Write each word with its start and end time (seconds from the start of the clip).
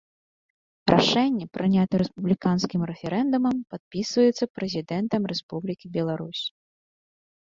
Рашэнні, 0.91 1.45
прынятыя 1.57 1.99
рэспубліканскім 2.03 2.81
рэферэндумам, 2.91 3.55
падпісваюцца 3.75 4.43
Прэзідэнтам 4.61 5.21
Рэспублікі 5.33 5.85
Беларусь. 5.99 6.43